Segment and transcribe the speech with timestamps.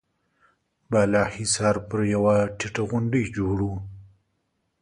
[0.91, 3.71] بالا حصار پر يوه ټيټه غونډۍ جوړ و.